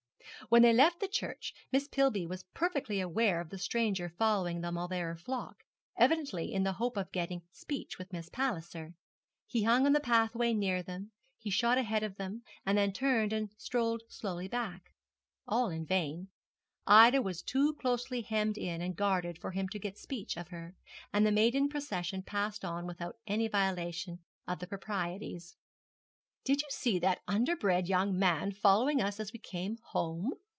When 0.49 0.63
they 0.63 0.73
left 0.73 0.99
the 0.99 1.07
church, 1.07 1.53
Miss 1.71 1.87
Pillby 1.87 2.25
was 2.25 2.43
perfectly 2.55 2.99
aware 2.99 3.39
of 3.39 3.51
the 3.51 3.59
stranger 3.59 4.09
following 4.09 4.59
the 4.59 4.71
Mauleverer 4.71 5.15
flock, 5.17 5.63
evidently 5.95 6.51
in 6.51 6.63
the 6.63 6.73
hope 6.73 6.97
of 6.97 7.11
getting 7.11 7.43
speech 7.51 7.99
with 7.99 8.11
Miss 8.11 8.27
Palliser. 8.27 8.95
He 9.45 9.63
hung 9.63 9.85
on 9.85 9.93
the 9.93 9.99
pathway 9.99 10.51
near 10.53 10.81
them, 10.81 11.11
he 11.37 11.51
shot 11.51 11.77
ahead 11.77 12.01
of 12.01 12.17
them, 12.17 12.41
and 12.65 12.75
then 12.75 12.91
turned 12.91 13.31
and 13.31 13.51
strolled 13.55 14.01
slowly 14.09 14.47
back. 14.47 14.91
All 15.47 15.69
in 15.69 15.85
vain. 15.85 16.27
Ida 16.87 17.21
was 17.21 17.43
too 17.43 17.75
closely 17.75 18.21
hemmed 18.23 18.57
in 18.57 18.81
and 18.81 18.95
guarded 18.95 19.37
for 19.37 19.51
him 19.51 19.69
to 19.69 19.79
get 19.79 19.97
speech 19.97 20.37
of 20.37 20.47
her; 20.47 20.73
and 21.13 21.23
the 21.25 21.31
maiden 21.31 21.69
procession 21.69 22.23
passed 22.23 22.65
on 22.65 22.87
without 22.87 23.19
any 23.27 23.47
violation 23.47 24.19
of 24.47 24.57
the 24.57 24.67
proprieties. 24.67 25.55
'Did 26.43 26.59
you 26.59 26.67
see 26.71 26.97
that 26.97 27.21
underbred 27.27 27.87
young 27.87 28.17
man 28.17 28.51
following 28.51 28.99
us 28.99 29.19
as 29.19 29.31
we 29.31 29.37
came 29.37 29.77
home?' 29.89 30.31